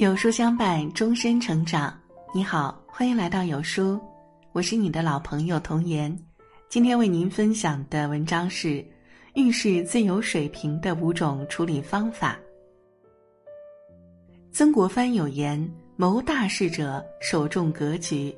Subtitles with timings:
[0.00, 1.94] 有书相伴，终身成长。
[2.32, 4.00] 你好，欢迎来到有书，
[4.52, 6.18] 我是你的老朋友童言。
[6.70, 8.82] 今天为您分享的文章是
[9.34, 12.38] 遇事最有水平的五种处理方法。
[14.50, 18.34] 曾国藩有言：“谋大事者，首重格局。”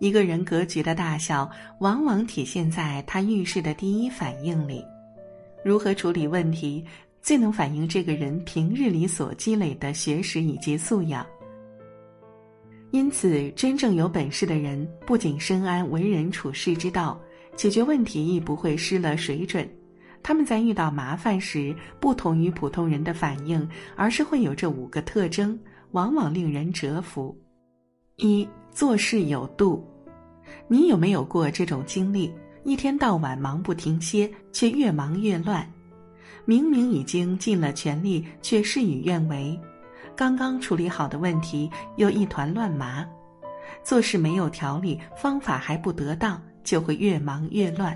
[0.00, 1.50] 一个人格局的大小，
[1.80, 4.82] 往往体现在他遇事的第一反应里。
[5.62, 6.82] 如何处理问题？
[7.20, 11.26] 最能反映这个人平日里所积累的学识以及素养。
[12.90, 17.20] 因此，真正有本事的人不仅深谙为人处事之道，
[17.54, 19.68] 解决问题亦不会失了水准。
[20.22, 25.58] 他们在遇到麻烦时，不同于普通人的反应，而是会有这五个特征，
[25.92, 27.36] 往往令人折服。
[28.16, 29.86] 一做事有度。
[30.66, 32.32] 你有没有过这种经历？
[32.64, 35.70] 一天到晚忙不停歇，却越忙越乱。
[36.48, 39.54] 明明已经尽了全力，却事与愿违；
[40.16, 43.06] 刚刚处理好的问题又一团乱麻。
[43.84, 47.94] 做事没有条理，方法还不得当，就会越忙越乱。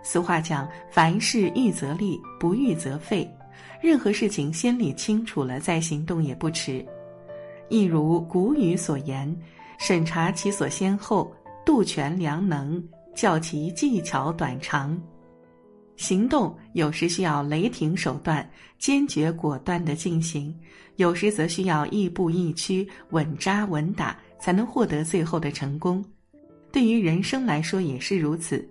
[0.00, 3.28] 俗话讲：“凡事预则立，不预则废。”
[3.82, 6.86] 任何事情先理清楚了再行动也不迟。
[7.68, 9.36] 一如古语所言
[9.76, 11.34] ：“审查其所先后，
[11.66, 12.80] 度权量能，
[13.12, 14.96] 较其技巧短长。”
[15.96, 18.48] 行动有时需要雷霆手段，
[18.78, 20.52] 坚决果断的进行；
[20.96, 26.04] 有时则需要亦步亦趋，稳扎稳打，才能获得最后的成功。
[26.72, 28.66] 对于人生来说也是如此，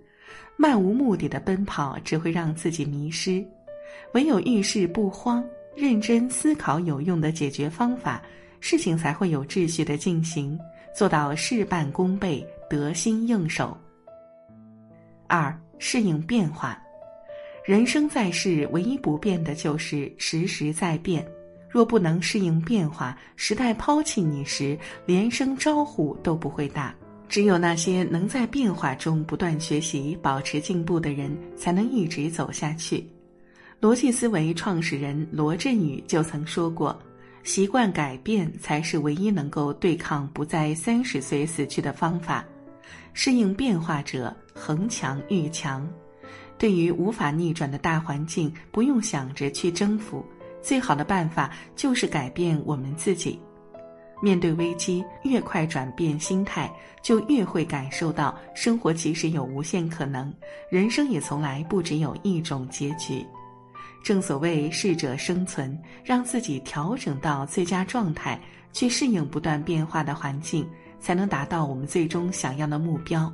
[0.56, 3.42] 漫无目的的奔跑只会让自己迷失。
[4.12, 5.42] 唯有遇事不慌，
[5.76, 8.20] 认真思考有用的解决方法，
[8.58, 10.58] 事情才会有秩序的进行，
[10.94, 13.76] 做到事半功倍，得心应手。
[15.28, 16.81] 二、适应变化。
[17.64, 21.24] 人生在世，唯一不变的就是时时在变。
[21.70, 26.92] 若不能适应变化，时代抛弃你时，连声招呼都不会打。
[27.28, 33.08] 只有那些能在变化中不断学习、保持进步的人，才能一直走下去。
[33.80, 37.00] 逻辑思维创始人罗振宇就曾说过
[37.44, 42.44] ：“习惯改变才是唯一能够对抗不在三十岁死去的方法。
[43.14, 45.88] 适应变化者，恒强愈强。”
[46.62, 50.24] 对于无法逆转的大环境，不用想着去征服，
[50.62, 53.36] 最好的办法就是改变我们自己。
[54.22, 56.72] 面对危机，越快转变心态，
[57.02, 60.32] 就越会感受到生活其实有无限可能，
[60.70, 63.26] 人生也从来不只有一种结局。
[64.04, 68.40] 正所谓适者生存，让自己调整到最佳状态，
[68.72, 70.64] 去适应不断变化的环境，
[71.00, 73.28] 才能达到我们最终想要的目标。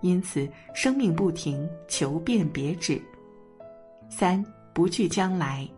[0.00, 3.00] 因此，生命不停，求变别止。
[4.08, 5.68] 三不惧将来。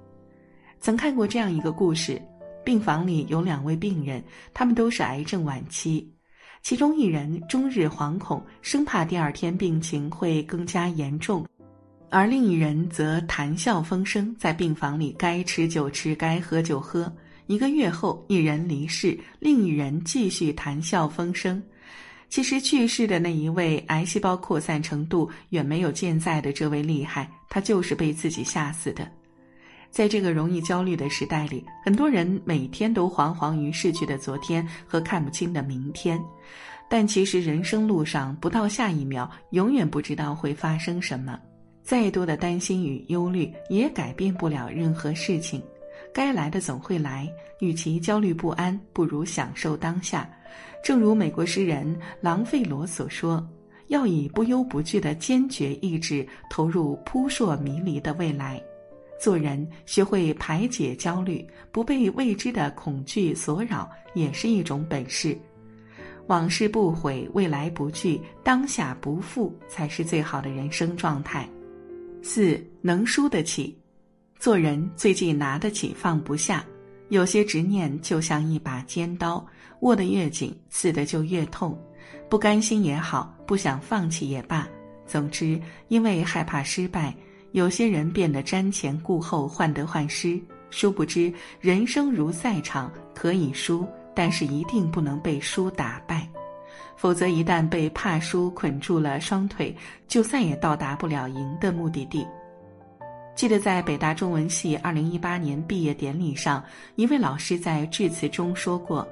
[0.80, 2.20] 曾看过这样一个故事：
[2.64, 4.22] 病房里有两位病人，
[4.54, 6.06] 他们都是癌症晚期，
[6.62, 11.42] 其中一人终日惶恐，生怕第二天病情会更加严重；
[12.08, 17.12] 而另一人则谈笑风生，在病房里该吃就吃，该喝就喝。
[17.46, 21.62] 一个月后，一人离世，另一人继续谈笑风生。
[22.30, 29.06] 其实去世的那一位，癌细胞扩散程度远没有健在的这位厉害，他就是被自己吓死的。
[29.90, 36.22] 在这个容易焦虑的时代里，很多人每天都惶惶于逝去的昨天和看不清的明天，
[36.88, 41.36] 但其实人生路上不到下一秒，永远不知道会发生什么。
[41.82, 45.60] 再多的担心与忧虑，也改变不了任何事情。
[46.12, 50.28] 该来的总会来，与其焦虑不安，不如享受当下。
[50.82, 53.46] 正如美国诗人朗费罗所说
[53.88, 58.60] ：“要以不忧不惧的坚决意志投入扑朔迷离的未来。
[59.20, 65.36] 做人学会排解焦虑，不被未知的恐惧所扰，也是一种本事。
[66.26, 71.48] 往事不悔，未来不惧，当下不负，才是最好的人生状态。
[72.22, 73.76] 四能输得起，
[74.40, 76.64] 做人最忌拿得起放不下。
[77.10, 79.46] 有些执念就像一把尖刀。”
[79.80, 81.74] 握得越紧，刺得就越痛。
[82.28, 84.68] 不甘心也好，不想放弃也罢，
[85.06, 85.58] 总之，
[85.88, 87.14] 因为害怕失败，
[87.52, 90.38] 有些人变得瞻前顾后、患得患失。
[90.68, 91.32] 殊不知，
[91.62, 96.28] 人生如赛场，可以输，但是一定不能被输打败。
[96.94, 99.74] 否则，一旦被怕输捆住了双腿，
[100.06, 102.26] 就再也到达不了赢的目的地。
[103.40, 106.62] 记得在北大中文系二零一八年毕业典礼上，
[106.96, 109.08] 一位老师在致辞中说过。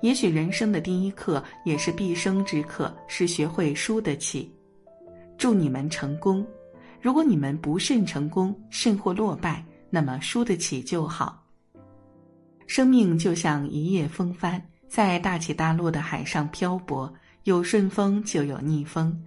[0.00, 4.50] 也许人生的第一课，也是毕生之课，是学会输得起。
[5.36, 6.42] 祝你们成功。
[7.02, 11.44] 如果你们不慎成功，甚或落败，那么输得起就好。
[12.66, 14.58] 生命就像一叶风帆，
[14.88, 17.12] 在大起大落的海上漂泊，
[17.44, 19.22] 有顺风就有逆风。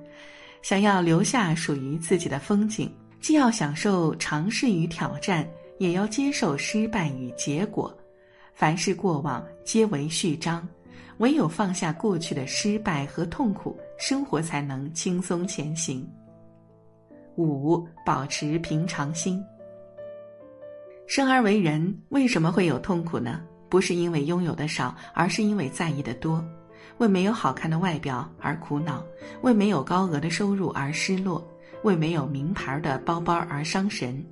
[0.64, 2.92] 想要留下属于自己的风景，
[3.22, 7.96] 既要享受尝试与挑战，也要接受失败与结果。
[8.54, 10.68] 凡是过往，皆为序章。
[11.18, 16.10] 唯有放下过去的失败和痛苦，生活才能轻松前行。
[17.36, 19.44] 五、保持平常心。
[21.06, 23.42] 生而为人，为什么会有痛苦呢？
[23.68, 26.44] 不是因为拥有的少，而是因为在意的多。
[27.00, 29.04] 为没有好看的外表而苦恼，
[29.42, 31.46] 为没有高额的收入而失落，
[31.84, 34.24] 为没有名牌的包包而伤神。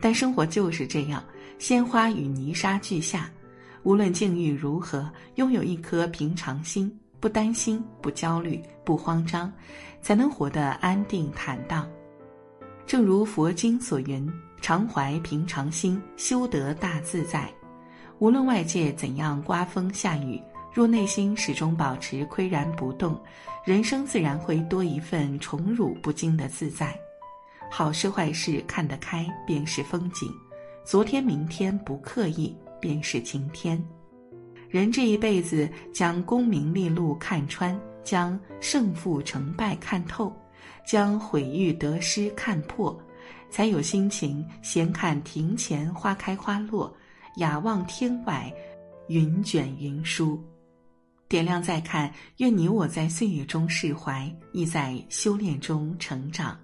[0.00, 1.22] 但生活就是这样，
[1.58, 3.30] 鲜花与泥沙俱下。
[3.82, 9.52] 无论境遇如何，拥有一颗平常心，不担心，不焦虑，不慌张，
[10.02, 11.88] 才能活得安定坦荡。
[12.86, 14.30] 正如佛经所云
[14.60, 17.50] ：“常怀平常心，修得大自在。”
[18.20, 20.38] 无论外界怎样刮风下雨，
[20.72, 23.20] 若内心始终保持岿然不动，
[23.64, 26.98] 人生自然会多一份宠辱不惊的自在。
[27.70, 30.28] 好事坏事看得开，便是风景；
[30.84, 32.56] 昨天明天不刻意。
[32.80, 33.78] 便是晴天。
[34.70, 40.34] 人这一辈子，将功名利禄看穿，将胜负成败看透，
[40.86, 42.98] 将毁誉得失看破，
[43.50, 46.90] 才有心情闲看庭前花开花落，
[47.36, 48.50] 雅望天外
[49.08, 50.42] 云卷云舒。
[51.30, 56.58] 点亮再看，愿你我在岁月中释怀，亦在修炼中成长。